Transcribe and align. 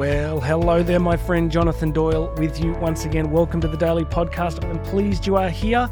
Well, 0.00 0.40
hello 0.40 0.82
there, 0.82 0.98
my 0.98 1.18
friend 1.18 1.52
Jonathan 1.52 1.92
Doyle, 1.92 2.32
with 2.38 2.58
you 2.58 2.72
once 2.76 3.04
again. 3.04 3.30
Welcome 3.30 3.60
to 3.60 3.68
the 3.68 3.76
Daily 3.76 4.06
Podcast. 4.06 4.64
I'm 4.64 4.82
pleased 4.82 5.26
you 5.26 5.36
are 5.36 5.50
here. 5.50 5.90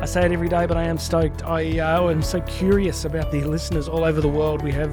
I 0.00 0.06
say 0.06 0.24
it 0.24 0.32
every 0.32 0.48
day, 0.48 0.64
but 0.64 0.78
I 0.78 0.84
am 0.84 0.96
stoked. 0.96 1.44
I 1.44 1.78
uh, 1.78 2.08
am 2.08 2.22
so 2.22 2.40
curious 2.40 3.04
about 3.04 3.30
the 3.30 3.42
listeners 3.42 3.86
all 3.86 4.02
over 4.02 4.22
the 4.22 4.28
world. 4.30 4.62
We 4.62 4.72
have 4.72 4.90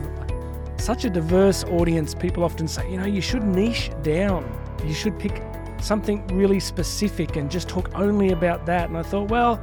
such 0.75 1.05
a 1.05 1.09
diverse 1.09 1.63
audience. 1.63 2.13
People 2.13 2.43
often 2.43 2.67
say, 2.67 2.91
you 2.91 2.97
know, 2.97 3.05
you 3.05 3.21
should 3.21 3.45
niche 3.45 3.89
down. 4.03 4.43
You 4.85 4.93
should 4.93 5.17
pick 5.17 5.41
something 5.79 6.27
really 6.27 6.59
specific 6.59 7.37
and 7.37 7.49
just 7.49 7.69
talk 7.69 7.89
only 7.95 8.33
about 8.33 8.65
that. 8.65 8.89
And 8.89 8.97
I 8.97 9.03
thought, 9.03 9.29
well, 9.29 9.61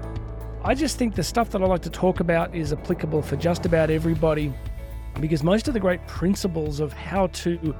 I 0.64 0.74
just 0.74 0.96
think 0.96 1.14
the 1.14 1.22
stuff 1.22 1.50
that 1.50 1.60
I 1.60 1.66
like 1.66 1.82
to 1.82 1.90
talk 1.90 2.20
about 2.20 2.54
is 2.54 2.72
applicable 2.72 3.20
for 3.20 3.36
just 3.36 3.66
about 3.66 3.90
everybody 3.90 4.50
because 5.20 5.42
most 5.42 5.68
of 5.68 5.74
the 5.74 5.80
great 5.80 6.04
principles 6.06 6.80
of 6.80 6.94
how 6.94 7.26
to 7.26 7.76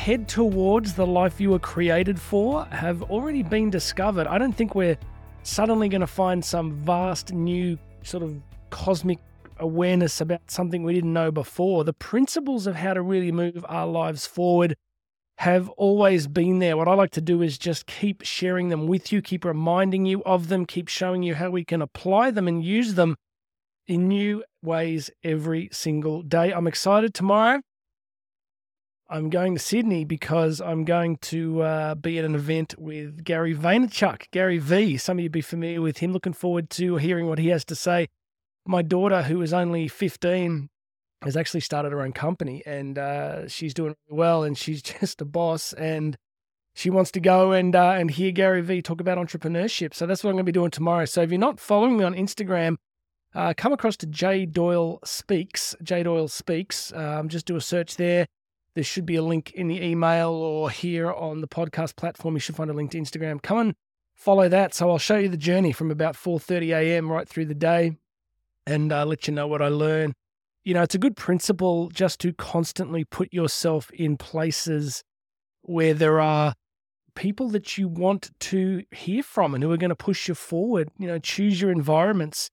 head 0.00 0.26
towards 0.26 0.94
the 0.94 1.06
life 1.06 1.42
you 1.42 1.50
were 1.50 1.58
created 1.58 2.18
for 2.18 2.64
have 2.70 3.02
already 3.10 3.42
been 3.42 3.68
discovered. 3.68 4.26
I 4.26 4.38
don't 4.38 4.54
think 4.54 4.74
we're 4.74 4.96
suddenly 5.42 5.90
going 5.90 6.00
to 6.00 6.06
find 6.06 6.42
some 6.42 6.72
vast 6.72 7.34
new 7.34 7.78
sort 8.02 8.22
of 8.22 8.40
cosmic 8.70 9.18
awareness 9.58 10.22
about 10.22 10.40
something 10.50 10.84
we 10.84 10.94
didn't 10.94 11.12
know 11.12 11.30
before. 11.30 11.84
The 11.84 11.92
principles 11.92 12.66
of 12.66 12.76
how 12.76 12.94
to 12.94 13.02
really 13.02 13.30
move 13.30 13.62
our 13.68 13.86
lives 13.86 14.26
forward 14.26 14.74
have 15.36 15.68
always 15.70 16.26
been 16.26 16.60
there. 16.60 16.78
What 16.78 16.88
I 16.88 16.94
like 16.94 17.10
to 17.10 17.20
do 17.20 17.42
is 17.42 17.58
just 17.58 17.84
keep 17.84 18.22
sharing 18.22 18.70
them 18.70 18.86
with 18.86 19.12
you, 19.12 19.20
keep 19.20 19.44
reminding 19.44 20.06
you 20.06 20.24
of 20.24 20.48
them, 20.48 20.64
keep 20.64 20.88
showing 20.88 21.22
you 21.22 21.34
how 21.34 21.50
we 21.50 21.62
can 21.62 21.82
apply 21.82 22.30
them 22.30 22.48
and 22.48 22.64
use 22.64 22.94
them 22.94 23.16
in 23.86 24.08
new 24.08 24.44
ways 24.62 25.10
every 25.22 25.68
single 25.72 26.22
day. 26.22 26.54
I'm 26.54 26.66
excited 26.66 27.12
tomorrow. 27.12 27.60
I'm 29.12 29.28
going 29.28 29.54
to 29.54 29.58
Sydney 29.58 30.04
because 30.04 30.60
I'm 30.60 30.84
going 30.84 31.16
to 31.16 31.62
uh, 31.62 31.94
be 31.96 32.20
at 32.20 32.24
an 32.24 32.36
event 32.36 32.76
with 32.78 33.24
Gary 33.24 33.56
Vaynerchuk, 33.56 34.30
Gary 34.30 34.58
V. 34.58 34.96
Some 34.98 35.18
of 35.18 35.24
you 35.24 35.28
be 35.28 35.40
familiar 35.40 35.82
with 35.82 35.98
him. 35.98 36.12
Looking 36.12 36.32
forward 36.32 36.70
to 36.70 36.96
hearing 36.96 37.26
what 37.26 37.40
he 37.40 37.48
has 37.48 37.64
to 37.66 37.74
say. 37.74 38.06
My 38.68 38.82
daughter, 38.82 39.22
who 39.22 39.42
is 39.42 39.52
only 39.52 39.88
15, 39.88 40.70
has 41.22 41.36
actually 41.36 41.60
started 41.60 41.90
her 41.90 42.02
own 42.02 42.12
company 42.12 42.62
and 42.64 42.98
uh, 42.98 43.48
she's 43.48 43.74
doing 43.74 43.96
well 44.08 44.44
and 44.44 44.56
she's 44.56 44.80
just 45.00 45.20
a 45.20 45.24
boss 45.24 45.72
and 45.72 46.16
she 46.76 46.88
wants 46.88 47.10
to 47.10 47.20
go 47.20 47.50
and 47.50 47.74
uh, 47.74 47.90
and 47.90 48.12
hear 48.12 48.30
Gary 48.30 48.62
V 48.62 48.80
talk 48.80 49.00
about 49.00 49.18
entrepreneurship. 49.18 49.92
So 49.92 50.06
that's 50.06 50.22
what 50.22 50.30
I'm 50.30 50.36
going 50.36 50.46
to 50.46 50.52
be 50.52 50.52
doing 50.52 50.70
tomorrow. 50.70 51.04
So 51.04 51.22
if 51.22 51.30
you're 51.30 51.40
not 51.40 51.58
following 51.58 51.96
me 51.96 52.04
on 52.04 52.14
Instagram, 52.14 52.76
uh, 53.34 53.54
come 53.56 53.72
across 53.72 53.96
to 53.98 54.06
J 54.06 54.46
Doyle 54.46 55.00
Speaks. 55.04 55.74
J 55.82 56.04
Doyle 56.04 56.28
Speaks. 56.28 56.92
Um, 56.92 57.28
just 57.28 57.46
do 57.46 57.56
a 57.56 57.60
search 57.60 57.96
there. 57.96 58.26
There 58.74 58.84
should 58.84 59.06
be 59.06 59.16
a 59.16 59.22
link 59.22 59.52
in 59.52 59.68
the 59.68 59.82
email 59.82 60.30
or 60.30 60.70
here 60.70 61.12
on 61.12 61.40
the 61.40 61.48
podcast 61.48 61.96
platform. 61.96 62.34
You 62.34 62.40
should 62.40 62.56
find 62.56 62.70
a 62.70 62.74
link 62.74 62.92
to 62.92 63.00
Instagram. 63.00 63.42
Come 63.42 63.58
and 63.58 63.74
follow 64.14 64.48
that. 64.48 64.74
So 64.74 64.90
I'll 64.90 64.98
show 64.98 65.16
you 65.16 65.28
the 65.28 65.36
journey 65.36 65.72
from 65.72 65.90
about 65.90 66.14
4:30 66.14 66.70
a.m. 66.76 67.10
right 67.10 67.28
through 67.28 67.46
the 67.46 67.54
day, 67.54 67.96
and 68.66 68.92
uh, 68.92 69.04
let 69.04 69.26
you 69.26 69.34
know 69.34 69.48
what 69.48 69.62
I 69.62 69.68
learn. 69.68 70.14
You 70.62 70.74
know, 70.74 70.82
it's 70.82 70.94
a 70.94 70.98
good 70.98 71.16
principle 71.16 71.88
just 71.88 72.20
to 72.20 72.32
constantly 72.32 73.04
put 73.04 73.32
yourself 73.32 73.90
in 73.92 74.16
places 74.16 75.02
where 75.62 75.94
there 75.94 76.20
are 76.20 76.54
people 77.14 77.48
that 77.48 77.76
you 77.76 77.88
want 77.88 78.30
to 78.38 78.84
hear 78.92 79.22
from 79.22 79.54
and 79.54 79.64
who 79.64 79.72
are 79.72 79.76
going 79.76 79.90
to 79.90 79.96
push 79.96 80.28
you 80.28 80.34
forward. 80.34 80.90
You 80.98 81.08
know, 81.08 81.18
choose 81.18 81.60
your 81.60 81.72
environments 81.72 82.50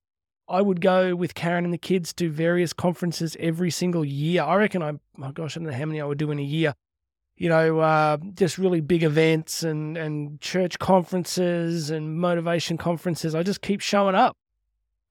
I 0.49 0.61
would 0.61 0.81
go 0.81 1.15
with 1.15 1.33
Karen 1.33 1.65
and 1.65 1.73
the 1.73 1.77
kids 1.77 2.13
to 2.13 2.29
various 2.29 2.73
conferences 2.73 3.35
every 3.39 3.69
single 3.69 4.05
year. 4.05 4.43
I 4.43 4.55
reckon 4.55 4.81
I, 4.81 4.93
my 5.15 5.31
gosh, 5.31 5.57
I 5.57 5.59
don't 5.59 5.69
know 5.69 5.77
how 5.77 5.85
many 5.85 5.99
I 5.99 6.05
would 6.05 6.17
do 6.17 6.31
in 6.31 6.39
a 6.39 6.43
year. 6.43 6.73
You 7.35 7.49
know, 7.49 7.79
uh, 7.79 8.17
just 8.33 8.57
really 8.57 8.81
big 8.81 9.03
events 9.03 9.61
and, 9.61 9.97
and 9.97 10.41
church 10.41 10.79
conferences 10.79 11.91
and 11.91 12.19
motivation 12.19 12.77
conferences. 12.77 13.35
I 13.35 13.43
just 13.43 13.61
keep 13.61 13.81
showing 13.81 14.15
up. 14.15 14.35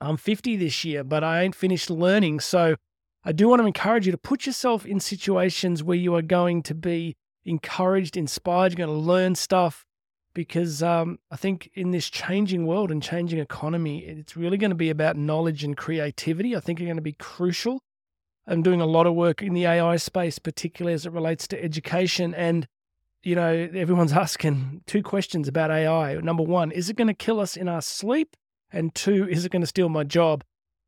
I'm 0.00 0.16
50 0.16 0.56
this 0.56 0.84
year, 0.84 1.04
but 1.04 1.22
I 1.22 1.42
ain't 1.42 1.54
finished 1.54 1.88
learning. 1.88 2.40
So 2.40 2.76
I 3.24 3.32
do 3.32 3.48
want 3.48 3.60
to 3.60 3.66
encourage 3.66 4.06
you 4.06 4.12
to 4.12 4.18
put 4.18 4.46
yourself 4.46 4.84
in 4.84 5.00
situations 5.00 5.82
where 5.82 5.96
you 5.96 6.14
are 6.14 6.22
going 6.22 6.62
to 6.64 6.74
be 6.74 7.16
encouraged, 7.44 8.16
inspired. 8.16 8.72
You're 8.72 8.86
going 8.86 8.98
to 8.98 9.04
learn 9.04 9.34
stuff 9.34 9.85
because 10.36 10.82
um, 10.82 11.18
I 11.30 11.36
think 11.36 11.70
in 11.72 11.92
this 11.92 12.10
changing 12.10 12.66
world 12.66 12.90
and 12.90 13.02
changing 13.02 13.38
economy, 13.38 14.00
it's 14.00 14.36
really 14.36 14.58
going 14.58 14.70
to 14.70 14.76
be 14.76 14.90
about 14.90 15.16
knowledge 15.16 15.64
and 15.64 15.74
creativity. 15.74 16.54
I 16.54 16.60
think 16.60 16.78
are 16.78 16.84
going 16.84 16.96
to 16.96 17.02
be 17.02 17.14
crucial. 17.14 17.82
I'm 18.46 18.62
doing 18.62 18.82
a 18.82 18.86
lot 18.86 19.06
of 19.06 19.14
work 19.14 19.42
in 19.42 19.54
the 19.54 19.64
AI 19.64 19.96
space, 19.96 20.38
particularly 20.38 20.92
as 20.92 21.06
it 21.06 21.12
relates 21.12 21.48
to 21.48 21.64
education. 21.64 22.34
And, 22.34 22.68
you 23.22 23.34
know, 23.34 23.70
everyone's 23.74 24.12
asking 24.24 24.82
two 24.84 25.02
questions 25.02 25.48
about 25.48 25.70
AI. 25.70 26.16
Number 26.16 26.42
one, 26.42 26.70
is 26.70 26.90
it 26.90 26.96
going 26.96 27.08
to 27.08 27.14
kill 27.14 27.40
us 27.40 27.56
in 27.56 27.66
our 27.66 27.80
sleep? 27.80 28.36
And 28.70 28.94
two, 28.94 29.26
is 29.26 29.46
it 29.46 29.52
going 29.52 29.62
to 29.62 29.66
steal 29.66 29.88
my 29.88 30.04
job? 30.04 30.44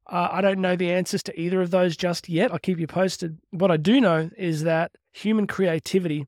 Uh, 0.06 0.28
I 0.30 0.42
don't 0.42 0.60
know 0.60 0.76
the 0.76 0.92
answers 0.92 1.22
to 1.22 1.41
either 1.41 1.62
of 1.62 1.70
those 1.70 1.97
just 1.97 2.28
yet. 2.28 2.53
I'll 2.53 2.59
keep 2.59 2.78
you 2.78 2.86
posted. 2.86 3.38
What 3.50 3.70
I 3.70 3.78
do 3.78 3.98
know 3.98 4.28
is 4.36 4.65
that 4.65 4.92
human 5.10 5.47
creativity 5.47 6.26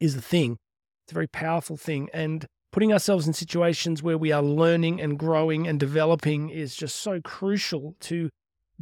is 0.00 0.14
the 0.14 0.22
thing. 0.22 0.58
It's 1.08 1.14
a 1.14 1.14
very 1.14 1.26
powerful 1.26 1.78
thing. 1.78 2.10
And 2.12 2.46
putting 2.70 2.92
ourselves 2.92 3.26
in 3.26 3.32
situations 3.32 4.02
where 4.02 4.18
we 4.18 4.30
are 4.30 4.42
learning 4.42 5.00
and 5.00 5.18
growing 5.18 5.66
and 5.66 5.80
developing 5.80 6.50
is 6.50 6.76
just 6.76 6.96
so 6.96 7.18
crucial 7.22 7.96
to 8.00 8.28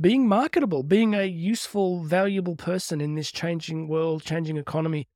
being 0.01 0.27
marketable, 0.27 0.83
being 0.83 1.15
a 1.15 1.23
useful, 1.23 2.03
valuable 2.03 2.57
person 2.57 3.01
in 3.01 3.15
this 3.15 3.31
changing 3.31 3.87
world, 3.87 4.25
changing 4.25 4.57
economy. 4.57 5.07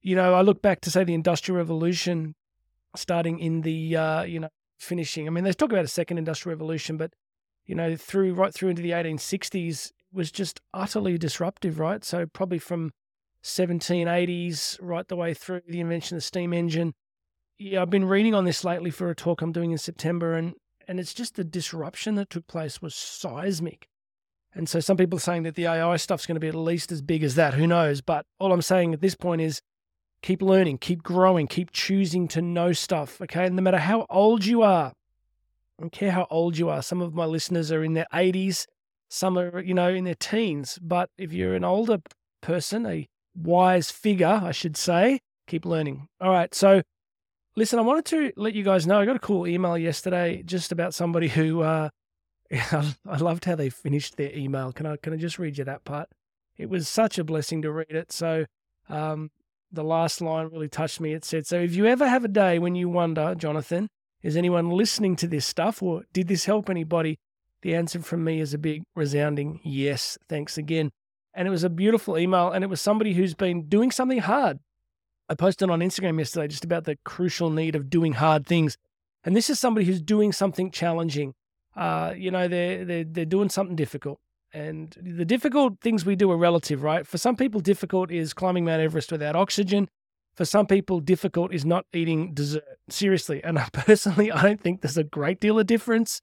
You 0.00 0.14
know, 0.14 0.32
I 0.32 0.42
look 0.42 0.62
back 0.62 0.80
to 0.82 0.92
say 0.92 1.02
the 1.02 1.12
Industrial 1.12 1.56
Revolution 1.56 2.36
starting 2.94 3.40
in 3.40 3.62
the, 3.62 3.96
uh, 3.96 4.22
you 4.22 4.38
know, 4.38 4.50
finishing. 4.78 5.26
I 5.26 5.30
mean, 5.30 5.42
they 5.42 5.52
talk 5.52 5.72
about 5.72 5.84
a 5.84 5.88
second 5.88 6.18
Industrial 6.18 6.54
Revolution, 6.54 6.96
but, 6.96 7.14
you 7.66 7.74
know, 7.74 7.96
through 7.96 8.34
right 8.34 8.54
through 8.54 8.68
into 8.68 8.82
the 8.82 8.92
1860s 8.92 9.90
was 10.12 10.30
just 10.30 10.60
utterly 10.72 11.18
disruptive, 11.18 11.80
right? 11.80 12.04
So 12.04 12.26
probably 12.26 12.60
from 12.60 12.92
1780s 13.42 14.78
right 14.80 15.06
the 15.08 15.16
way 15.16 15.34
through 15.34 15.62
the 15.66 15.80
invention 15.80 16.16
of 16.16 16.18
the 16.18 16.26
steam 16.26 16.52
engine. 16.52 16.94
Yeah, 17.58 17.82
I've 17.82 17.90
been 17.90 18.06
reading 18.06 18.34
on 18.34 18.44
this 18.44 18.64
lately 18.64 18.90
for 18.90 19.10
a 19.10 19.14
talk 19.14 19.42
I'm 19.42 19.52
doing 19.52 19.70
in 19.70 19.78
September, 19.78 20.34
and 20.34 20.54
and 20.88 20.98
it's 20.98 21.14
just 21.14 21.36
the 21.36 21.44
disruption 21.44 22.16
that 22.16 22.30
took 22.30 22.46
place 22.46 22.82
was 22.82 22.94
seismic. 22.94 23.86
And 24.52 24.68
so 24.68 24.80
some 24.80 24.96
people 24.96 25.18
are 25.18 25.20
saying 25.20 25.44
that 25.44 25.54
the 25.54 25.66
AI 25.66 25.96
stuff's 25.96 26.26
going 26.26 26.34
to 26.34 26.40
be 26.40 26.48
at 26.48 26.54
least 26.54 26.90
as 26.90 27.02
big 27.02 27.22
as 27.22 27.36
that. 27.36 27.54
Who 27.54 27.66
knows? 27.66 28.00
But 28.00 28.26
all 28.38 28.52
I'm 28.52 28.62
saying 28.62 28.92
at 28.92 29.00
this 29.00 29.14
point 29.14 29.40
is 29.40 29.62
keep 30.22 30.42
learning, 30.42 30.78
keep 30.78 31.02
growing, 31.02 31.46
keep 31.46 31.70
choosing 31.70 32.26
to 32.28 32.42
know 32.42 32.72
stuff. 32.72 33.20
Okay. 33.20 33.46
And 33.46 33.56
no 33.56 33.62
matter 33.62 33.78
how 33.78 34.06
old 34.10 34.44
you 34.44 34.62
are, 34.62 34.88
I 35.78 35.82
don't 35.82 35.92
care 35.92 36.10
how 36.10 36.26
old 36.30 36.58
you 36.58 36.68
are. 36.68 36.82
Some 36.82 37.00
of 37.00 37.14
my 37.14 37.24
listeners 37.24 37.70
are 37.70 37.84
in 37.84 37.94
their 37.94 38.08
80s, 38.12 38.66
some 39.08 39.38
are, 39.38 39.60
you 39.60 39.74
know, 39.74 39.88
in 39.88 40.04
their 40.04 40.14
teens. 40.14 40.78
But 40.82 41.10
if 41.16 41.32
you're 41.32 41.54
an 41.54 41.64
older 41.64 41.98
person, 42.40 42.84
a 42.86 43.08
wise 43.34 43.90
figure, 43.90 44.40
I 44.42 44.52
should 44.52 44.76
say. 44.76 45.20
Keep 45.46 45.64
learning. 45.64 46.08
All 46.20 46.30
right. 46.30 46.54
So, 46.54 46.82
listen, 47.56 47.78
I 47.78 47.82
wanted 47.82 48.04
to 48.06 48.32
let 48.36 48.54
you 48.54 48.62
guys 48.62 48.86
know 48.86 49.00
I 49.00 49.06
got 49.06 49.16
a 49.16 49.20
cool 49.20 49.46
email 49.46 49.76
yesterday 49.76 50.42
just 50.44 50.72
about 50.72 50.94
somebody 50.94 51.28
who, 51.28 51.62
uh, 51.62 51.90
I 52.52 53.16
loved 53.18 53.44
how 53.44 53.54
they 53.54 53.70
finished 53.70 54.16
their 54.16 54.34
email. 54.34 54.72
Can 54.72 54.86
I, 54.86 54.96
can 54.96 55.12
I 55.12 55.16
just 55.16 55.38
read 55.38 55.58
you 55.58 55.64
that 55.64 55.84
part? 55.84 56.08
It 56.56 56.68
was 56.68 56.88
such 56.88 57.18
a 57.18 57.24
blessing 57.24 57.62
to 57.62 57.72
read 57.72 57.90
it. 57.90 58.12
So, 58.12 58.46
um, 58.88 59.30
the 59.72 59.84
last 59.84 60.20
line 60.20 60.48
really 60.48 60.68
touched 60.68 61.00
me. 61.00 61.12
It 61.12 61.24
said, 61.24 61.46
So 61.46 61.60
if 61.60 61.74
you 61.74 61.86
ever 61.86 62.08
have 62.08 62.24
a 62.24 62.28
day 62.28 62.58
when 62.58 62.74
you 62.74 62.88
wonder, 62.88 63.34
Jonathan, 63.36 63.88
is 64.22 64.36
anyone 64.36 64.68
listening 64.68 65.16
to 65.16 65.28
this 65.28 65.46
stuff 65.46 65.82
or 65.82 66.02
did 66.12 66.28
this 66.28 66.44
help 66.44 66.68
anybody? 66.68 67.18
The 67.62 67.74
answer 67.74 68.00
from 68.00 68.24
me 68.24 68.40
is 68.40 68.52
a 68.52 68.58
big 68.58 68.82
resounding 68.96 69.60
yes. 69.62 70.18
Thanks 70.28 70.58
again 70.58 70.90
and 71.34 71.46
it 71.46 71.50
was 71.50 71.64
a 71.64 71.70
beautiful 71.70 72.18
email 72.18 72.50
and 72.50 72.64
it 72.64 72.68
was 72.68 72.80
somebody 72.80 73.14
who's 73.14 73.34
been 73.34 73.68
doing 73.68 73.90
something 73.90 74.18
hard. 74.18 74.58
I 75.28 75.34
posted 75.34 75.70
on 75.70 75.80
Instagram 75.80 76.18
yesterday 76.18 76.48
just 76.48 76.64
about 76.64 76.84
the 76.84 76.96
crucial 77.04 77.50
need 77.50 77.76
of 77.76 77.88
doing 77.88 78.14
hard 78.14 78.46
things. 78.46 78.76
And 79.22 79.36
this 79.36 79.48
is 79.48 79.60
somebody 79.60 79.86
who's 79.86 80.00
doing 80.00 80.32
something 80.32 80.70
challenging. 80.70 81.34
Uh, 81.76 82.14
you 82.16 82.30
know, 82.30 82.48
they're, 82.48 82.84
they're, 82.84 83.04
they're 83.04 83.24
doing 83.24 83.48
something 83.48 83.76
difficult. 83.76 84.18
And 84.52 84.96
the 85.00 85.24
difficult 85.24 85.80
things 85.80 86.04
we 86.04 86.16
do 86.16 86.30
are 86.32 86.36
relative, 86.36 86.82
right? 86.82 87.06
For 87.06 87.18
some 87.18 87.36
people, 87.36 87.60
difficult 87.60 88.10
is 88.10 88.34
climbing 88.34 88.64
Mount 88.64 88.82
Everest 88.82 89.12
without 89.12 89.36
oxygen. 89.36 89.88
For 90.34 90.44
some 90.44 90.66
people, 90.66 90.98
difficult 90.98 91.54
is 91.54 91.64
not 91.64 91.86
eating 91.92 92.34
dessert. 92.34 92.64
Seriously. 92.88 93.44
And 93.44 93.58
personally, 93.72 94.32
I 94.32 94.42
don't 94.42 94.60
think 94.60 94.80
there's 94.80 94.98
a 94.98 95.04
great 95.04 95.40
deal 95.40 95.60
of 95.60 95.66
difference 95.66 96.20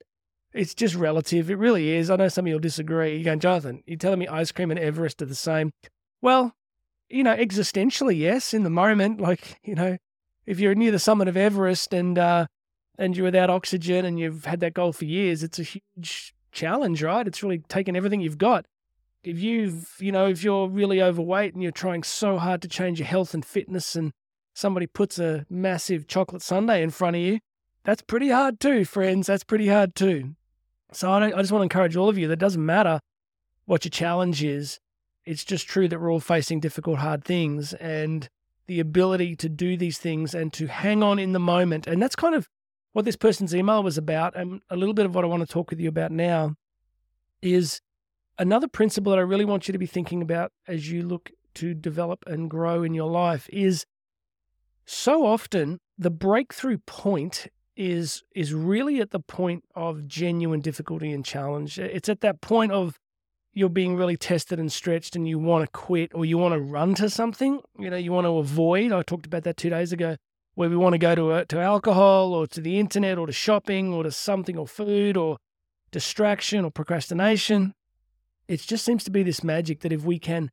it's 0.54 0.74
just 0.74 0.96
relative. 0.96 1.50
It 1.50 1.58
really 1.58 1.92
is. 1.92 2.10
I 2.10 2.16
know 2.16 2.28
some 2.28 2.46
of 2.46 2.50
you'll 2.50 2.60
disagree. 2.60 3.16
You're 3.16 3.26
going, 3.26 3.40
Jonathan, 3.40 3.84
you're 3.86 3.98
telling 3.98 4.20
me 4.20 4.28
ice 4.28 4.52
cream 4.52 4.72
and 4.72 4.80
Everest 4.80 5.22
are 5.22 5.26
the 5.26 5.36
same. 5.36 5.72
Well, 6.22 6.56
you 7.10 7.24
know, 7.24 7.36
existentially, 7.36 8.18
yes, 8.18 8.54
in 8.54 8.64
the 8.64 8.70
moment, 8.70 9.22
like, 9.22 9.60
you 9.64 9.76
know, 9.76 9.98
if 10.46 10.60
you're 10.60 10.76
near 10.76 10.92
the 10.92 11.00
summit 11.00 11.28
of 11.28 11.38
Everest 11.38 11.94
and 11.94 12.18
uh 12.18 12.48
and 12.98 13.16
you're 13.16 13.26
without 13.26 13.50
oxygen 13.50 14.06
and 14.06 14.20
you've 14.20 14.46
had 14.46 14.60
that 14.62 14.74
goal 14.74 14.92
for 14.92 15.06
years, 15.06 15.44
it's 15.44 15.60
a 15.60 15.64
huge 15.64 16.34
challenge, 16.52 17.04
right? 17.04 17.28
It's 17.28 17.44
really 17.44 17.60
taken 17.60 17.96
everything 17.96 18.22
you've 18.22 18.40
got. 18.40 18.66
If 19.24 19.38
you've, 19.40 19.96
you 20.00 20.12
know, 20.12 20.28
if 20.28 20.44
you're 20.44 20.68
really 20.68 21.02
overweight 21.02 21.54
and 21.54 21.62
you're 21.62 21.72
trying 21.72 22.02
so 22.04 22.38
hard 22.38 22.62
to 22.64 22.68
change 22.68 23.00
your 23.00 23.08
health 23.08 23.34
and 23.34 23.46
fitness 23.46 23.96
and 23.96 24.14
somebody 24.56 24.88
puts 24.88 25.20
a 25.20 25.46
massive 25.50 26.08
chocolate 26.08 26.42
sundae 26.42 26.82
in 26.82 26.90
front 26.90 27.18
of 27.18 27.22
you, 27.22 27.40
that's 27.88 28.02
pretty 28.02 28.28
hard 28.28 28.60
too, 28.60 28.84
friends. 28.84 29.28
That's 29.28 29.46
pretty 29.46 29.70
hard 29.70 29.96
too. 29.96 30.36
So 30.92 31.10
I, 31.10 31.28
I 31.28 31.40
just 31.40 31.54
want 31.54 31.62
to 31.62 31.64
encourage 31.64 31.96
all 31.96 32.10
of 32.10 32.18
you 32.18 32.28
that 32.28 32.34
it 32.34 32.40
doesn't 32.40 32.64
matter 32.64 33.00
what 33.64 33.86
your 33.86 33.92
challenge 33.92 34.44
is. 34.44 34.82
It's 35.24 35.46
just 35.46 35.70
true 35.70 35.88
that 35.88 36.02
we're 36.02 36.12
all 36.12 36.20
facing 36.20 36.60
difficult, 36.60 37.00
hard 37.00 37.24
things 37.24 37.72
and 37.76 38.28
the 38.66 38.82
ability 38.82 39.38
to 39.38 39.48
do 39.48 39.78
these 39.78 40.00
things 40.00 40.36
and 40.36 40.52
to 40.52 40.68
hang 40.68 41.02
on 41.02 41.18
in 41.18 41.32
the 41.32 41.40
moment. 41.40 41.88
And 41.88 42.02
that's 42.02 42.16
kind 42.18 42.36
of 42.36 42.50
what 42.92 43.06
this 43.06 43.16
person's 43.16 43.56
email 43.56 43.82
was 43.82 43.98
about. 43.98 44.36
And 44.36 44.60
a 44.70 44.76
little 44.76 44.94
bit 44.94 45.06
of 45.06 45.16
what 45.16 45.24
I 45.24 45.28
want 45.28 45.48
to 45.48 45.54
talk 45.54 45.70
with 45.70 45.80
you 45.80 45.88
about 45.88 46.12
now 46.12 46.56
is 47.42 47.80
another 48.38 48.68
principle 48.68 49.12
that 49.12 49.20
I 49.20 49.22
really 49.22 49.46
want 49.46 49.70
you 49.70 49.72
to 49.72 49.80
be 49.80 49.86
thinking 49.86 50.22
about 50.22 50.52
as 50.68 50.92
you 50.92 51.04
look 51.04 51.32
to 51.54 51.74
develop 51.74 52.26
and 52.28 52.50
grow 52.50 52.84
in 52.84 52.94
your 52.94 53.10
life 53.10 53.48
is 53.50 53.86
so 54.84 55.26
often 55.26 55.80
the 55.98 56.12
breakthrough 56.12 56.80
point 56.80 57.48
is 57.78 58.24
is 58.36 58.54
really 58.54 59.00
at 59.00 59.12
the 59.12 59.20
point 59.20 59.64
of 59.76 60.08
genuine 60.08 60.60
difficulty 60.60 61.12
and 61.12 61.24
challenge. 61.24 61.80
It's 61.80 62.10
at 62.10 62.22
that 62.22 62.42
point 62.42 62.72
of 62.72 63.00
you're 63.54 63.70
being 63.70 63.96
really 63.96 64.18
tested 64.18 64.60
and 64.60 64.72
stretched 64.72 65.16
and 65.16 65.28
you 65.28 65.40
want 65.40 65.66
to 65.66 65.72
quit 65.72 66.12
or 66.14 66.26
you 66.26 66.38
want 66.38 66.54
to 66.54 66.60
run 66.60 66.94
to 66.96 67.10
something, 67.10 67.60
you 67.80 67.90
know, 67.90 67.98
you 67.98 68.12
want 68.12 68.26
to 68.26 68.38
avoid. 68.38 68.92
I 68.92 69.02
talked 69.02 69.26
about 69.26 69.44
that 69.44 69.58
2 69.58 69.70
days 69.70 69.92
ago 69.92 70.18
where 70.54 70.70
we 70.70 70.76
want 70.76 70.94
to 70.94 71.00
go 71.00 71.16
to 71.16 71.32
a, 71.32 71.46
to 71.46 71.60
alcohol 71.60 72.34
or 72.34 72.48
to 72.48 72.62
the 72.62 72.80
internet 72.80 73.18
or 73.18 73.28
to 73.28 73.32
shopping 73.32 73.94
or 73.94 74.04
to 74.04 74.12
something 74.12 74.58
or 74.58 74.68
food 74.68 75.16
or 75.16 75.38
distraction 75.92 76.66
or 76.66 76.72
procrastination. 76.72 77.74
It 78.48 78.62
just 78.62 78.86
seems 78.86 79.04
to 79.06 79.12
be 79.12 79.24
this 79.24 79.44
magic 79.44 79.82
that 79.82 79.92
if 79.92 80.04
we 80.04 80.20
can 80.20 80.52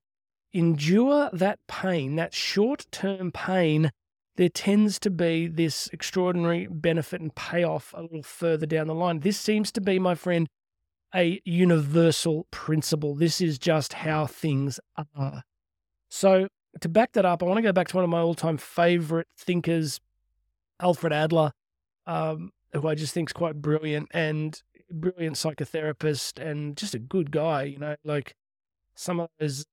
endure 0.52 1.30
that 1.32 1.58
pain, 1.68 2.16
that 2.16 2.32
short 2.34 2.86
term 2.90 3.32
pain 3.32 3.90
there 4.36 4.48
tends 4.48 4.98
to 5.00 5.10
be 5.10 5.46
this 5.46 5.88
extraordinary 5.92 6.66
benefit 6.66 7.20
and 7.20 7.34
payoff 7.34 7.94
a 7.96 8.02
little 8.02 8.22
further 8.22 8.66
down 8.66 8.88
the 8.88 8.94
line. 8.94 9.20
This 9.20 9.38
seems 9.38 9.70
to 9.72 9.80
be, 9.80 9.98
my 9.98 10.14
friend, 10.14 10.48
a 11.14 11.40
universal 11.44 12.46
principle. 12.50 13.14
This 13.14 13.40
is 13.40 13.58
just 13.58 13.92
how 13.92 14.26
things 14.26 14.80
are. 15.16 15.44
So, 16.08 16.48
to 16.80 16.88
back 16.88 17.12
that 17.12 17.24
up, 17.24 17.42
I 17.42 17.46
want 17.46 17.58
to 17.58 17.62
go 17.62 17.72
back 17.72 17.88
to 17.88 17.96
one 17.96 18.04
of 18.04 18.10
my 18.10 18.18
all 18.18 18.34
time 18.34 18.56
favorite 18.56 19.28
thinkers, 19.38 20.00
Alfred 20.80 21.12
Adler, 21.12 21.52
um, 22.06 22.50
who 22.72 22.88
I 22.88 22.96
just 22.96 23.14
think 23.14 23.28
is 23.28 23.32
quite 23.32 23.62
brilliant 23.62 24.08
and 24.12 24.60
brilliant 24.90 25.36
psychotherapist 25.36 26.44
and 26.44 26.76
just 26.76 26.94
a 26.94 26.98
good 26.98 27.30
guy. 27.30 27.62
You 27.64 27.78
know, 27.78 27.96
like 28.04 28.34
some 28.96 29.20
of 29.20 29.28
those 29.38 29.66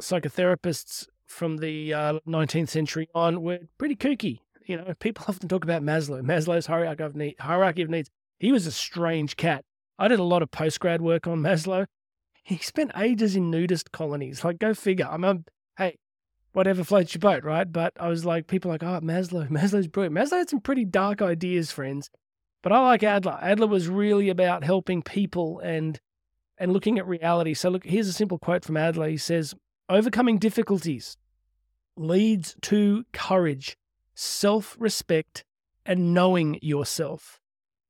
psychotherapists 0.00 1.06
from 1.32 1.56
the 1.56 1.94
uh, 1.94 2.18
19th 2.28 2.68
century 2.68 3.08
on 3.14 3.42
were 3.42 3.60
pretty 3.78 3.96
kooky. 3.96 4.40
You 4.66 4.76
know, 4.76 4.94
people 5.00 5.24
often 5.28 5.48
talk 5.48 5.64
about 5.64 5.82
Maslow, 5.82 6.22
Maslow's 6.22 6.66
hierarchy 6.66 7.02
of, 7.02 7.16
hierarchy 7.40 7.82
of 7.82 7.90
needs. 7.90 8.10
He 8.38 8.52
was 8.52 8.66
a 8.66 8.72
strange 8.72 9.36
cat. 9.36 9.64
I 9.98 10.08
did 10.08 10.18
a 10.18 10.24
lot 10.24 10.42
of 10.42 10.50
postgrad 10.50 11.00
work 11.00 11.26
on 11.26 11.40
Maslow. 11.40 11.86
He 12.44 12.58
spent 12.58 12.92
ages 12.96 13.36
in 13.36 13.50
nudist 13.50 13.92
colonies. 13.92 14.44
Like, 14.44 14.58
go 14.58 14.74
figure. 14.74 15.06
I'm 15.08 15.24
a, 15.24 15.38
hey, 15.78 15.98
whatever 16.52 16.82
floats 16.84 17.14
your 17.14 17.20
boat, 17.20 17.44
right? 17.44 17.70
But 17.70 17.92
I 17.98 18.08
was 18.08 18.24
like, 18.24 18.46
people 18.46 18.70
like, 18.70 18.82
oh, 18.82 19.00
Maslow, 19.00 19.48
Maslow's 19.50 19.86
brilliant. 19.86 20.16
Maslow 20.16 20.38
had 20.38 20.50
some 20.50 20.60
pretty 20.60 20.84
dark 20.84 21.22
ideas, 21.22 21.70
friends. 21.70 22.10
But 22.62 22.72
I 22.72 22.80
like 22.80 23.02
Adler. 23.02 23.38
Adler 23.40 23.66
was 23.66 23.88
really 23.88 24.28
about 24.28 24.62
helping 24.64 25.02
people 25.02 25.58
and 25.60 25.98
and 26.58 26.72
looking 26.72 26.96
at 26.98 27.08
reality. 27.08 27.54
So 27.54 27.70
look, 27.70 27.84
here's 27.84 28.06
a 28.06 28.12
simple 28.12 28.38
quote 28.38 28.64
from 28.64 28.76
Adler. 28.76 29.08
He 29.08 29.16
says, 29.16 29.52
"Overcoming 29.88 30.38
difficulties 30.38 31.16
leads 31.96 32.56
to 32.62 33.04
courage, 33.12 33.76
self 34.14 34.76
respect, 34.78 35.44
and 35.84 36.14
knowing 36.14 36.58
yourself. 36.62 37.40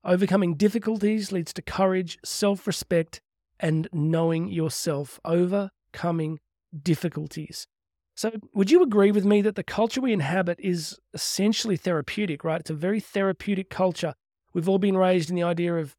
Overcoming 0.05 0.55
difficulties 0.55 1.31
leads 1.31 1.53
to 1.53 1.63
courage, 1.63 2.19
self 2.25 2.67
respect, 2.67 3.21
and 3.61 3.89
knowing 3.93 4.49
yourself. 4.49 5.21
Overcoming 5.25 6.41
difficulties. 6.83 7.67
So, 8.15 8.33
would 8.53 8.71
you 8.71 8.83
agree 8.83 9.11
with 9.11 9.25
me 9.25 9.41
that 9.43 9.55
the 9.55 9.63
culture 9.63 10.01
we 10.01 10.13
inhabit 10.13 10.59
is 10.61 10.99
essentially 11.15 11.77
therapeutic, 11.77 12.45
right? 12.45 12.61
It's 12.61 12.71
a 12.71 12.75
very 12.75 13.01
therapeutic 13.01 13.71
culture. 13.71 14.15
We've 14.53 14.69
all 14.69 14.79
been 14.79 14.97
raised 14.97 15.31
in 15.31 15.37
the 15.37 15.43
idea 15.45 15.77
of 15.77 15.97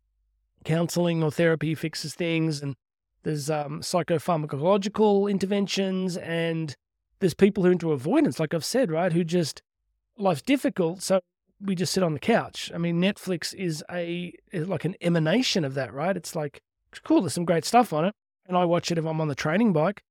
counseling 0.63 1.23
or 1.23 1.31
therapy 1.31 1.75
fixes 1.75 2.13
things, 2.13 2.61
and 2.61 2.75
there's 3.23 3.49
um, 3.49 3.81
psychopharmacological 3.81 5.29
interventions 5.29 6.17
and 6.17 6.75
there's 7.19 7.33
people 7.33 7.63
who 7.63 7.69
are 7.69 7.73
into 7.73 7.91
avoidance, 7.91 8.39
like 8.39 8.53
I've 8.53 8.65
said, 8.65 8.91
right? 8.91 9.13
Who 9.13 9.23
just 9.23 9.61
life's 10.17 10.41
difficult, 10.41 11.01
so 11.01 11.21
we 11.61 11.75
just 11.75 11.93
sit 11.93 12.03
on 12.03 12.13
the 12.13 12.19
couch. 12.19 12.71
I 12.75 12.77
mean, 12.77 13.01
Netflix 13.01 13.53
is 13.53 13.83
a 13.89 14.33
is 14.51 14.67
like 14.67 14.85
an 14.85 14.95
emanation 15.01 15.63
of 15.63 15.73
that, 15.75 15.93
right? 15.93 16.15
It's 16.15 16.35
like 16.35 16.61
cool. 17.03 17.21
There's 17.21 17.33
some 17.33 17.45
great 17.45 17.65
stuff 17.65 17.93
on 17.93 18.05
it, 18.05 18.13
and 18.45 18.57
I 18.57 18.65
watch 18.65 18.91
it 18.91 18.97
if 18.97 19.05
I'm 19.05 19.21
on 19.21 19.29
the 19.29 19.35
training 19.35 19.73
bike. 19.73 20.03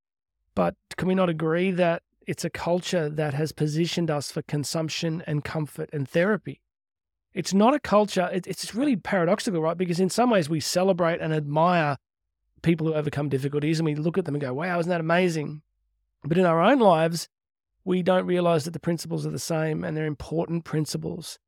But 0.55 0.75
can 0.97 1.09
we 1.09 1.15
not 1.15 1.29
agree 1.29 1.71
that 1.71 2.03
it's 2.27 2.45
a 2.45 2.51
culture 2.51 3.09
that 3.09 3.35
has 3.35 3.53
positioned 3.53 4.11
us 4.11 4.31
for 4.31 4.43
consumption 4.43 5.23
and 5.27 5.45
comfort 5.45 5.91
and 5.93 6.09
therapy? 6.09 6.61
It's 7.35 7.55
not 7.55 7.75
a 7.75 7.81
culture. 7.81 8.29
It's 8.33 8.75
really 8.75 8.97
paradoxical, 8.97 9.63
right? 9.63 9.77
Because 9.77 10.01
in 10.01 10.11
some 10.11 10.31
ways 10.31 10.51
we 10.51 10.61
celebrate 10.61 11.21
and 11.21 11.33
admire 11.33 11.97
people 12.63 12.87
who 12.87 12.95
overcome 12.95 13.29
difficulties, 13.29 13.79
and 13.79 13.87
we 13.87 13.95
look 13.95 14.17
at 14.19 14.25
them 14.25 14.35
and 14.35 14.43
go, 14.43 14.55
"Wow, 14.55 14.79
isn't 14.79 14.91
that 14.91 15.01
amazing?" 15.01 15.63
But 16.25 16.39
in 16.39 16.47
our 16.47 16.63
own 16.63 16.79
lives, 16.79 17.29
we 17.85 18.03
don't 18.03 18.27
realize 18.27 18.65
that 18.65 18.71
the 18.71 18.81
principles 18.81 19.27
are 19.27 19.31
the 19.31 19.39
same 19.39 19.83
and 19.83 19.97
they're 19.97 20.07
important 20.07 20.65
principles. 20.65 21.39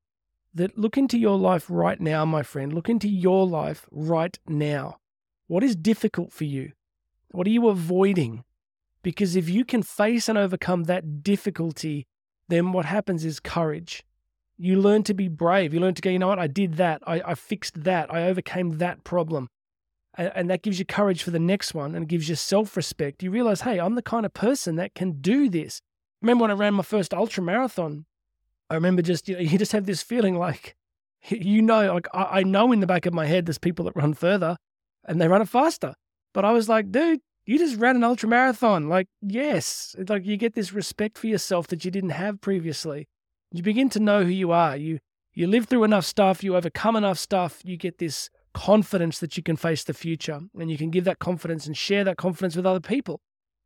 That 0.53 0.79
look 0.79 0.97
into 0.99 1.19
your 1.19 1.39
life 1.39 1.67
right 1.69 2.01
now, 2.01 2.25
my 2.25 2.43
friend. 2.43 2.73
Look 2.73 2.89
into 2.89 3.09
your 3.09 3.47
life 3.47 3.87
right 3.91 4.39
now. 4.47 4.99
What 5.47 5.63
is 5.63 5.77
difficult 5.77 6.33
for 6.33 6.45
you? 6.45 6.73
What 7.31 7.47
are 7.47 7.51
you 7.51 7.69
avoiding? 7.69 8.45
Because 9.03 9.37
if 9.37 9.49
you 9.49 9.65
can 9.65 9.83
face 9.83 10.29
and 10.29 10.39
overcome 10.39 10.85
that 10.85 11.23
difficulty, 11.23 12.07
then 12.49 12.73
what 12.73 12.85
happens 12.85 13.25
is 13.25 13.41
courage. 13.41 14.05
You 14.57 14.81
learn 14.81 15.03
to 15.05 15.15
be 15.15 15.29
brave. 15.29 15.75
You 15.75 15.81
learn 15.81 15.95
to 15.95 16.03
go, 16.03 16.11
you 16.11 16.19
know 16.19 16.29
what, 16.29 16.39
I 16.39 16.47
did 16.47 16.75
that. 16.75 17.03
I, 17.07 17.21
I 17.27 17.35
fixed 17.35 17.83
that. 17.85 18.13
I 18.13 18.23
overcame 18.23 18.79
that 18.79 19.03
problem 19.05 19.49
and 20.17 20.49
that 20.51 20.63
gives 20.63 20.79
you 20.79 20.85
courage 20.85 21.23
for 21.23 21.31
the 21.31 21.39
next 21.39 21.75
one 21.75 21.95
and 21.95 22.09
gives 22.09 22.29
you 22.29 22.35
self 22.35 22.77
respect. 22.77 23.23
You 23.23 23.31
realize, 23.31 23.63
hey, 23.63 23.79
I'm 23.81 23.95
the 23.95 24.03
kind 24.03 24.25
of 24.25 24.33
person 24.33 24.77
that 24.77 24.95
can 24.95 25.21
do 25.21 25.49
this. 25.49 25.81
Remember 26.23 26.43
when 26.43 26.51
I 26.51 26.55
ran 26.55 26.75
my 26.75 26.83
first 26.83 27.13
ultra 27.13 27.43
marathon? 27.43 28.07
I 28.71 28.75
remember 28.75 29.03
just, 29.03 29.29
you 29.29 29.35
know, 29.35 29.41
you 29.43 29.59
just 29.59 29.73
have 29.73 29.87
this 29.87 30.03
feeling 30.03 30.39
like, 30.39 30.77
you 31.29 31.63
know, 31.63 31.95
like 31.95 32.09
I 32.13 32.43
know 32.43 32.73
in 32.73 32.81
the 32.81 32.87
back 32.87 33.07
of 33.07 33.15
my 33.15 33.27
head 33.27 33.47
there's 33.47 33.59
people 33.59 33.85
that 33.87 33.97
run 33.97 34.15
further 34.15 34.57
and 35.07 35.21
they 35.21 35.29
run 35.29 35.43
it 35.43 35.49
faster. 35.49 35.95
But 36.33 36.45
I 36.45 36.53
was 36.53 36.69
like, 36.69 36.91
dude, 36.91 37.21
you 37.47 37.59
just 37.59 37.77
ran 37.77 37.97
an 37.97 38.05
ultra 38.05 38.29
marathon. 38.29 38.89
Like, 38.89 39.07
yes, 39.21 39.95
it's 39.99 40.11
like 40.11 40.25
you 40.25 40.37
get 40.37 40.55
this 40.55 40.73
respect 40.73 41.19
for 41.19 41.27
yourself 41.27 41.67
that 41.69 41.85
you 41.85 41.91
didn't 41.91 42.11
have 42.11 42.41
previously. 42.41 43.07
You 43.53 43.63
begin 43.63 43.89
to 43.91 44.01
know 44.01 44.25
who 44.25 44.31
you 44.31 44.51
are. 44.51 44.77
You 44.77 44.99
you 45.33 45.49
live 45.49 45.67
through 45.67 45.85
enough 45.85 46.05
stuff, 46.05 46.45
you 46.45 46.57
overcome 46.57 46.95
enough 46.95 47.19
stuff, 47.19 47.61
you 47.65 47.77
get 47.77 47.99
this 47.99 48.31
confidence 48.55 49.19
that 49.19 49.37
you 49.37 49.43
can 49.43 49.57
face 49.57 49.85
the 49.85 49.93
future 49.93 50.41
and 50.59 50.71
you 50.71 50.79
can 50.79 50.91
give 50.91 51.05
that 51.05 51.19
confidence 51.19 51.67
and 51.67 51.77
share 51.77 52.05
that 52.05 52.17
confidence 52.17 52.57
with 52.57 52.65
other 52.65 52.81
people. 52.81 53.21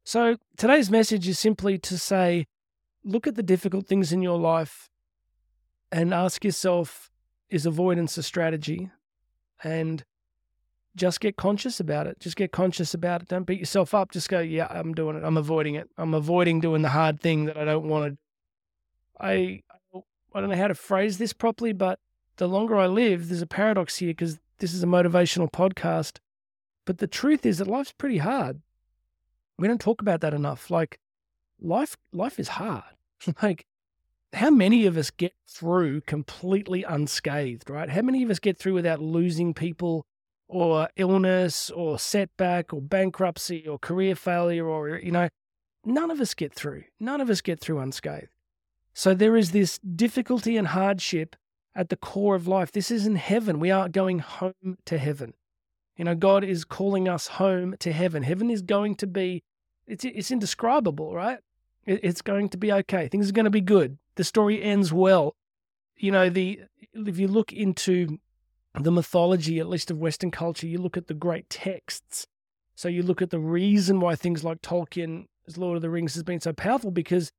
So 0.05 0.37
today's 0.57 0.91
message 0.91 1.29
is 1.29 1.39
simply 1.39 1.79
to 1.79 1.99
say, 1.99 2.47
look 3.05 3.27
at 3.27 3.37
the 3.37 3.43
difficult 3.43 3.87
things 3.87 4.13
in 4.13 4.23
your 4.23 4.39
life 4.39 4.89
and 5.93 6.13
ask 6.13 6.45
yourself, 6.45 7.11
is 7.51 7.67
avoidance 7.67 8.17
a 8.19 8.23
strategy? 8.23 8.91
And 9.63 10.05
just 10.97 11.21
get 11.21 11.37
conscious 11.37 11.79
about 11.81 12.07
it. 12.07 12.19
Just 12.21 12.37
get 12.37 12.53
conscious 12.53 12.95
about 12.95 13.23
it. 13.23 13.29
Don't 13.29 13.45
beat 13.45 13.61
yourself 13.61 13.95
up. 13.95 14.11
Just 14.11 14.29
go, 14.29 14.41
yeah, 14.41 14.67
I'm 14.71 14.95
doing 14.95 15.17
it. 15.17 15.25
I'm 15.25 15.37
avoiding 15.37 15.75
it. 15.75 15.89
I'm 15.97 16.15
avoiding 16.15 16.61
doing 16.61 16.83
the 16.83 16.89
hard 16.89 17.21
thing 17.21 17.45
that 17.45 17.57
I 17.57 17.65
don't 17.65 17.89
want 17.89 18.13
to. 18.13 18.19
I 19.21 19.63
I 20.35 20.41
don't 20.41 20.51
know 20.51 20.57
how 20.57 20.69
to 20.69 20.75
phrase 20.75 21.19
this 21.19 21.33
properly, 21.33 21.73
but 21.73 21.99
the 22.37 22.47
longer 22.47 22.77
I 22.77 22.87
live, 22.87 23.29
there's 23.29 23.43
a 23.43 23.47
paradox 23.47 23.97
here 23.97 24.11
because 24.11 24.39
this 24.59 24.75
is 24.75 24.83
a 24.83 24.87
motivational 24.87 25.51
podcast. 25.51 26.19
But 26.85 26.99
the 26.99 27.07
truth 27.07 27.45
is 27.45 27.59
that 27.59 27.67
life's 27.67 27.93
pretty 27.93 28.19
hard. 28.19 28.61
We 29.59 29.69
don't 29.69 29.81
talk 29.81 30.01
about 30.01 30.21
that 30.23 30.35
enough. 30.35 30.71
Like 30.71 30.99
life 31.61 31.97
life 32.13 32.39
is 32.39 32.49
hard. 32.49 32.95
like 33.43 33.67
how 34.33 34.51
many 34.51 34.87
of 34.87 34.97
us 34.97 35.11
get 35.11 35.35
through 35.47 36.03
completely 36.03 36.85
unscathed, 36.85 37.69
right? 37.71 37.89
How 37.89 38.03
many 38.03 38.23
of 38.23 38.31
us 38.31 38.39
get 38.39 38.59
through 38.59 38.75
without 38.75 39.01
losing 39.01 39.55
people 39.55 40.07
or 40.49 40.89
illness 40.97 41.71
or 41.71 41.99
setback 41.99 42.73
or 42.73 42.81
bankruptcy 42.81 43.67
or 43.67 43.79
career 43.79 44.15
failure 44.15 44.67
or 44.67 44.99
you 44.99 45.13
know, 45.13 45.29
none 45.85 46.11
of 46.11 46.21
us 46.21 46.35
get 46.35 46.55
through. 46.55 46.85
None 46.99 47.21
of 47.21 47.31
us 47.31 47.41
get 47.41 47.61
through 47.61 47.79
unscathed. 47.79 48.35
So 48.95 49.15
there 49.15 49.37
is 49.37 49.53
this 49.53 49.79
difficulty 49.79 50.57
and 50.57 50.69
hardship 50.69 51.37
at 51.79 51.91
the 51.91 51.97
core 51.97 52.35
of 52.35 52.49
life. 52.49 52.73
This 52.73 52.91
isn't 52.91 53.15
heaven. 53.15 53.61
We 53.61 53.71
are 53.71 53.89
going 53.89 54.19
home 54.19 54.79
to 54.85 54.99
heaven. 54.99 55.35
You 55.97 56.05
know, 56.05 56.17
God 56.17 56.43
is 56.43 56.65
calling 56.65 57.09
us 57.09 57.29
home 57.29 57.77
to 57.79 57.93
heaven. 57.93 58.25
Heaven 58.25 58.51
is 58.51 58.63
going 58.63 58.97
to 58.97 59.07
be, 59.07 59.45
it's, 59.87 60.05
it's 60.05 60.33
indescribable, 60.33 61.15
right? 61.15 61.39
It, 61.87 62.01
it's 62.03 62.21
going 62.21 62.49
to 62.49 62.59
be 62.59 62.73
okay. 62.73 63.07
Things 63.07 63.29
are 63.29 63.33
going 63.33 63.45
to 63.45 63.51
be 63.51 63.61
good. 63.61 63.97
The 64.17 64.25
story 64.25 64.61
ends 64.61 64.93
well. 64.93 65.37
You 65.97 66.11
know, 66.11 66.29
the 66.29 66.61
if 66.95 67.19
you 67.19 67.29
look 67.29 67.53
into 67.53 68.19
the 68.75 68.91
mythology, 68.91 69.61
at 69.61 69.69
least 69.69 69.93
of 69.93 69.99
Western 69.99 70.33
culture, 70.33 70.67
you 70.67 70.79
look 70.79 70.97
at 70.97 71.07
the 71.07 71.15
great 71.15 71.49
texts. 71.49 72.27
So 72.75 72.89
you 72.89 73.03
look 73.05 73.23
at 73.23 73.31
the 73.31 73.39
reason 73.39 74.01
why 74.01 74.17
things 74.17 74.43
like 74.43 74.63
Tolkien's 74.63 75.57
Lord 75.57 75.77
of 75.77 75.83
the 75.83 75.91
Rings 75.91 76.15
has 76.15 76.25
been 76.25 76.41
so 76.41 76.53
powerful 76.53 76.91
because, 76.91 77.33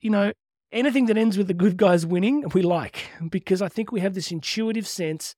you 0.00 0.10
know, 0.10 0.32
anything 0.72 1.06
that 1.06 1.16
ends 1.16 1.38
with 1.38 1.46
the 1.46 1.54
good 1.54 1.76
guys 1.76 2.06
winning, 2.06 2.48
we 2.54 2.62
like 2.62 3.10
because 3.28 3.62
I 3.62 3.68
think 3.68 3.92
we 3.92 4.00
have 4.00 4.14
this 4.14 4.30
intuitive 4.30 4.86
sense 4.86 5.34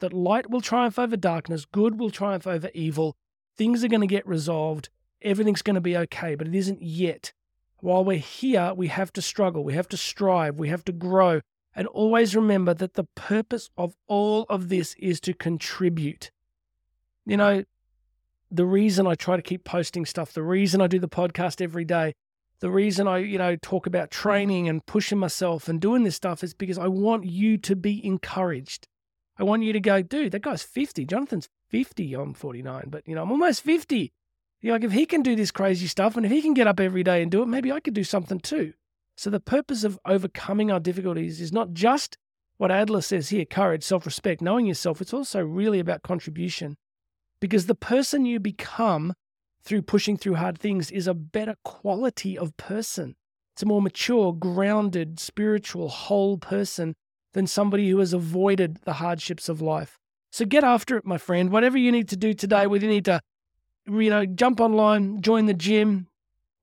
that 0.00 0.12
light 0.12 0.50
will 0.50 0.60
triumph 0.60 0.98
over 0.98 1.16
darkness, 1.16 1.64
good 1.64 1.98
will 1.98 2.10
triumph 2.10 2.46
over 2.46 2.70
evil, 2.74 3.16
things 3.56 3.84
are 3.84 3.88
going 3.88 4.00
to 4.00 4.06
get 4.06 4.26
resolved, 4.26 4.88
everything's 5.22 5.62
going 5.62 5.74
to 5.74 5.80
be 5.80 5.96
okay, 5.96 6.34
but 6.34 6.48
it 6.48 6.54
isn't 6.54 6.82
yet. 6.82 7.32
While 7.78 8.04
we're 8.04 8.18
here, 8.18 8.74
we 8.74 8.88
have 8.88 9.12
to 9.14 9.22
struggle, 9.22 9.64
we 9.64 9.74
have 9.74 9.88
to 9.88 9.96
strive, 9.96 10.56
we 10.56 10.68
have 10.68 10.84
to 10.84 10.92
grow, 10.92 11.40
and 11.74 11.86
always 11.88 12.36
remember 12.36 12.74
that 12.74 12.94
the 12.94 13.04
purpose 13.14 13.70
of 13.76 13.96
all 14.06 14.46
of 14.48 14.68
this 14.68 14.94
is 14.98 15.20
to 15.20 15.34
contribute. 15.34 16.30
You 17.24 17.36
know, 17.36 17.64
the 18.50 18.66
reason 18.66 19.06
I 19.06 19.14
try 19.14 19.36
to 19.36 19.42
keep 19.42 19.64
posting 19.64 20.04
stuff, 20.04 20.32
the 20.32 20.42
reason 20.42 20.80
I 20.80 20.86
do 20.86 20.98
the 20.98 21.08
podcast 21.08 21.60
every 21.60 21.84
day, 21.84 22.14
the 22.62 22.70
reason 22.70 23.08
I, 23.08 23.18
you 23.18 23.38
know, 23.38 23.56
talk 23.56 23.88
about 23.88 24.12
training 24.12 24.68
and 24.68 24.86
pushing 24.86 25.18
myself 25.18 25.68
and 25.68 25.80
doing 25.80 26.04
this 26.04 26.14
stuff 26.14 26.44
is 26.44 26.54
because 26.54 26.78
I 26.78 26.86
want 26.86 27.24
you 27.26 27.58
to 27.58 27.74
be 27.74 28.06
encouraged. 28.06 28.86
I 29.36 29.42
want 29.42 29.64
you 29.64 29.72
to 29.72 29.80
go, 29.80 30.00
dude, 30.00 30.30
that 30.30 30.42
guy's 30.42 30.62
50. 30.62 31.04
Jonathan's 31.06 31.48
50. 31.70 32.14
I'm 32.14 32.34
49, 32.34 32.84
but 32.86 33.02
you 33.08 33.16
know, 33.16 33.22
I'm 33.24 33.32
almost 33.32 33.62
50. 33.62 34.12
You 34.60 34.68
know, 34.68 34.74
like 34.74 34.84
if 34.84 34.92
he 34.92 35.06
can 35.06 35.22
do 35.22 35.34
this 35.34 35.50
crazy 35.50 35.88
stuff 35.88 36.16
and 36.16 36.24
if 36.24 36.30
he 36.30 36.40
can 36.40 36.54
get 36.54 36.68
up 36.68 36.78
every 36.78 37.02
day 37.02 37.20
and 37.20 37.32
do 37.32 37.42
it, 37.42 37.46
maybe 37.46 37.72
I 37.72 37.80
could 37.80 37.94
do 37.94 38.04
something 38.04 38.38
too. 38.38 38.74
So 39.16 39.28
the 39.28 39.40
purpose 39.40 39.82
of 39.82 39.98
overcoming 40.06 40.70
our 40.70 40.78
difficulties 40.78 41.40
is 41.40 41.52
not 41.52 41.72
just 41.72 42.16
what 42.58 42.70
Adler 42.70 43.00
says 43.00 43.30
here, 43.30 43.44
courage, 43.44 43.82
self-respect, 43.82 44.40
knowing 44.40 44.66
yourself. 44.66 45.00
It's 45.00 45.12
also 45.12 45.42
really 45.42 45.80
about 45.80 46.04
contribution. 46.04 46.76
Because 47.40 47.66
the 47.66 47.74
person 47.74 48.24
you 48.24 48.38
become 48.38 49.14
through 49.64 49.82
pushing 49.82 50.16
through 50.16 50.34
hard 50.34 50.58
things 50.58 50.90
is 50.90 51.06
a 51.06 51.14
better 51.14 51.56
quality 51.64 52.36
of 52.36 52.56
person. 52.56 53.14
It's 53.54 53.62
a 53.62 53.66
more 53.66 53.82
mature, 53.82 54.32
grounded, 54.32 55.20
spiritual, 55.20 55.88
whole 55.88 56.38
person 56.38 56.94
than 57.34 57.46
somebody 57.46 57.90
who 57.90 57.98
has 57.98 58.12
avoided 58.12 58.78
the 58.84 58.94
hardships 58.94 59.48
of 59.48 59.60
life. 59.60 59.98
So 60.30 60.44
get 60.44 60.64
after 60.64 60.96
it, 60.96 61.04
my 61.04 61.18
friend. 61.18 61.50
Whatever 61.50 61.78
you 61.78 61.92
need 61.92 62.08
to 62.08 62.16
do 62.16 62.32
today, 62.32 62.66
whether 62.66 62.84
you 62.84 62.90
need 62.90 63.04
to, 63.04 63.20
you 63.86 64.10
know, 64.10 64.24
jump 64.24 64.60
online, 64.60 65.20
join 65.20 65.46
the 65.46 65.54
gym, 65.54 66.08